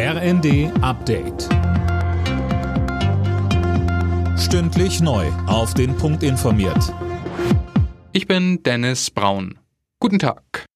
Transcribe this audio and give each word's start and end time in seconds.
RND 0.00 0.70
Update. 0.80 1.48
Stündlich 4.38 5.00
neu. 5.00 5.26
Auf 5.48 5.74
den 5.74 5.96
Punkt 5.96 6.22
informiert. 6.22 6.94
Ich 8.12 8.28
bin 8.28 8.62
Dennis 8.62 9.10
Braun. 9.10 9.58
Guten 9.98 10.20
Tag. 10.20 10.66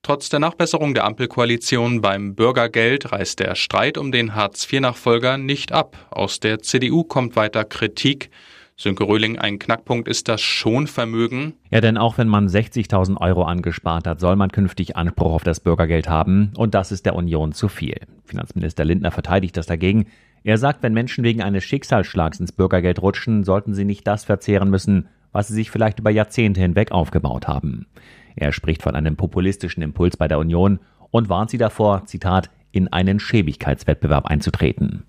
Trotz 0.00 0.30
der 0.30 0.40
Nachbesserung 0.40 0.94
der 0.94 1.04
Ampelkoalition 1.04 2.00
beim 2.00 2.34
Bürgergeld 2.34 3.12
reißt 3.12 3.40
der 3.40 3.56
Streit 3.56 3.98
um 3.98 4.10
den 4.10 4.34
Hartz-IV-Nachfolger 4.34 5.36
nicht 5.36 5.72
ab. 5.72 6.08
Aus 6.10 6.40
der 6.40 6.60
CDU 6.60 7.04
kommt 7.04 7.36
weiter 7.36 7.66
Kritik. 7.66 8.30
Sönke 8.76 9.04
Röhling, 9.04 9.38
ein 9.38 9.60
Knackpunkt 9.60 10.08
ist 10.08 10.28
das 10.28 10.40
Schonvermögen. 10.40 11.54
Ja, 11.70 11.80
denn 11.80 11.96
auch 11.96 12.18
wenn 12.18 12.26
man 12.26 12.48
60.000 12.48 13.20
Euro 13.20 13.44
angespart 13.44 14.06
hat, 14.06 14.18
soll 14.18 14.34
man 14.34 14.50
künftig 14.50 14.96
Anspruch 14.96 15.32
auf 15.32 15.44
das 15.44 15.60
Bürgergeld 15.60 16.08
haben. 16.08 16.50
Und 16.56 16.74
das 16.74 16.90
ist 16.90 17.06
der 17.06 17.14
Union 17.14 17.52
zu 17.52 17.68
viel. 17.68 18.00
Finanzminister 18.24 18.84
Lindner 18.84 19.12
verteidigt 19.12 19.56
das 19.56 19.66
dagegen. 19.66 20.06
Er 20.42 20.58
sagt, 20.58 20.82
wenn 20.82 20.92
Menschen 20.92 21.22
wegen 21.22 21.40
eines 21.40 21.62
Schicksalsschlags 21.62 22.40
ins 22.40 22.50
Bürgergeld 22.50 23.00
rutschen, 23.00 23.44
sollten 23.44 23.74
sie 23.74 23.84
nicht 23.84 24.08
das 24.08 24.24
verzehren 24.24 24.70
müssen, 24.70 25.08
was 25.30 25.48
sie 25.48 25.54
sich 25.54 25.70
vielleicht 25.70 26.00
über 26.00 26.10
Jahrzehnte 26.10 26.60
hinweg 26.60 26.90
aufgebaut 26.90 27.46
haben. 27.46 27.86
Er 28.34 28.52
spricht 28.52 28.82
von 28.82 28.96
einem 28.96 29.14
populistischen 29.14 29.84
Impuls 29.84 30.16
bei 30.16 30.26
der 30.26 30.40
Union 30.40 30.80
und 31.12 31.28
warnt 31.28 31.50
sie 31.50 31.58
davor, 31.58 32.06
Zitat, 32.06 32.50
in 32.72 32.92
einen 32.92 33.20
Schäbigkeitswettbewerb 33.20 34.26
einzutreten. 34.26 35.04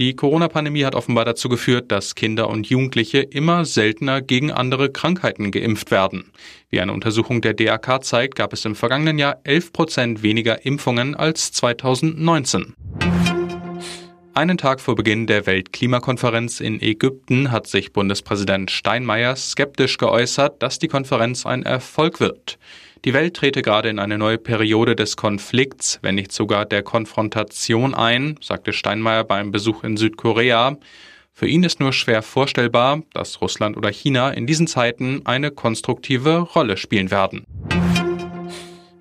Die 0.00 0.16
Corona-Pandemie 0.16 0.86
hat 0.86 0.94
offenbar 0.94 1.26
dazu 1.26 1.50
geführt, 1.50 1.92
dass 1.92 2.14
Kinder 2.14 2.48
und 2.48 2.66
Jugendliche 2.70 3.18
immer 3.18 3.66
seltener 3.66 4.22
gegen 4.22 4.50
andere 4.50 4.90
Krankheiten 4.90 5.50
geimpft 5.50 5.90
werden. 5.90 6.32
Wie 6.70 6.80
eine 6.80 6.94
Untersuchung 6.94 7.42
der 7.42 7.52
DAK 7.52 8.02
zeigt, 8.02 8.34
gab 8.34 8.54
es 8.54 8.64
im 8.64 8.74
vergangenen 8.74 9.18
Jahr 9.18 9.40
11 9.44 9.74
Prozent 9.74 10.22
weniger 10.22 10.64
Impfungen 10.64 11.14
als 11.14 11.52
2019. 11.52 12.72
Einen 14.32 14.58
Tag 14.58 14.80
vor 14.80 14.94
Beginn 14.94 15.26
der 15.26 15.46
Weltklimakonferenz 15.46 16.60
in 16.60 16.80
Ägypten 16.80 17.50
hat 17.50 17.66
sich 17.66 17.92
Bundespräsident 17.92 18.70
Steinmeier 18.70 19.34
skeptisch 19.34 19.98
geäußert, 19.98 20.62
dass 20.62 20.78
die 20.78 20.86
Konferenz 20.86 21.46
ein 21.46 21.64
Erfolg 21.64 22.20
wird. 22.20 22.56
Die 23.04 23.12
Welt 23.12 23.34
trete 23.34 23.60
gerade 23.60 23.88
in 23.88 23.98
eine 23.98 24.18
neue 24.18 24.38
Periode 24.38 24.94
des 24.94 25.16
Konflikts, 25.16 25.98
wenn 26.02 26.14
nicht 26.14 26.30
sogar 26.30 26.64
der 26.64 26.84
Konfrontation 26.84 27.92
ein, 27.92 28.36
sagte 28.40 28.72
Steinmeier 28.72 29.24
beim 29.24 29.50
Besuch 29.50 29.82
in 29.82 29.96
Südkorea. 29.96 30.78
Für 31.32 31.48
ihn 31.48 31.64
ist 31.64 31.80
nur 31.80 31.92
schwer 31.92 32.22
vorstellbar, 32.22 33.02
dass 33.12 33.40
Russland 33.40 33.76
oder 33.76 33.90
China 33.90 34.30
in 34.30 34.46
diesen 34.46 34.68
Zeiten 34.68 35.22
eine 35.24 35.50
konstruktive 35.50 36.38
Rolle 36.38 36.76
spielen 36.76 37.10
werden. 37.10 37.46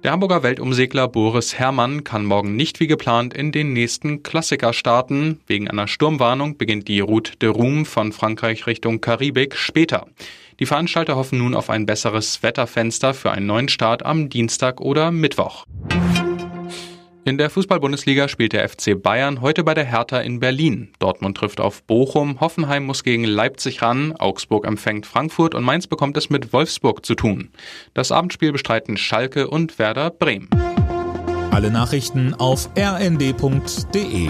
Der 0.01 0.11
Hamburger 0.11 0.43
Weltumsegler 0.43 1.09
Boris 1.09 1.59
Herrmann 1.59 2.05
kann 2.05 2.23
morgen 2.23 2.55
nicht 2.55 2.79
wie 2.79 2.87
geplant 2.87 3.33
in 3.33 3.51
den 3.51 3.73
nächsten 3.73 4.23
Klassiker 4.23 4.71
starten. 4.71 5.41
Wegen 5.45 5.67
einer 5.69 5.89
Sturmwarnung 5.89 6.57
beginnt 6.57 6.87
die 6.87 7.01
Route 7.01 7.35
de 7.35 7.49
Roum 7.49 7.85
von 7.85 8.13
Frankreich 8.13 8.65
Richtung 8.65 9.01
Karibik 9.01 9.57
später. 9.57 10.07
Die 10.61 10.65
Veranstalter 10.65 11.17
hoffen 11.17 11.39
nun 11.39 11.53
auf 11.53 11.69
ein 11.69 11.85
besseres 11.85 12.41
Wetterfenster 12.43 13.13
für 13.13 13.31
einen 13.31 13.45
neuen 13.45 13.67
Start 13.67 14.05
am 14.05 14.29
Dienstag 14.29 14.79
oder 14.79 15.11
Mittwoch. 15.11 15.65
In 17.25 17.37
der 17.37 17.49
Fußball-Bundesliga 17.49 18.27
spielt 18.27 18.53
der 18.53 18.67
FC 18.67 18.99
Bayern 18.99 19.41
heute 19.41 19.63
bei 19.63 19.73
der 19.73 19.83
Hertha 19.83 20.19
in 20.19 20.39
Berlin. 20.39 20.93
Dortmund 20.99 21.37
trifft 21.37 21.59
auf 21.59 21.83
Bochum, 21.83 22.39
Hoffenheim 22.39 22.85
muss 22.85 23.03
gegen 23.03 23.25
Leipzig 23.25 23.81
ran, 23.81 24.13
Augsburg 24.17 24.65
empfängt 24.65 25.05
Frankfurt 25.05 25.53
und 25.53 25.63
Mainz 25.63 25.87
bekommt 25.87 26.17
es 26.17 26.29
mit 26.29 26.53
Wolfsburg 26.53 27.05
zu 27.05 27.15
tun. 27.15 27.49
Das 27.93 28.11
Abendspiel 28.11 28.51
bestreiten 28.51 28.97
Schalke 28.97 29.49
und 29.49 29.77
Werder 29.77 30.09
Bremen. 30.11 30.49
Alle 31.51 31.71
Nachrichten 31.71 32.33
auf 32.33 32.69
rnd.de 32.77 34.29